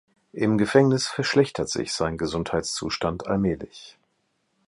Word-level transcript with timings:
Im 0.33 0.57
Gefängnis 0.57 1.05
verschlechtert 1.05 1.69
sich 1.69 1.93
sein 1.93 2.17
Gesundheitszustand 2.17 3.27
allmählich. 3.27 3.99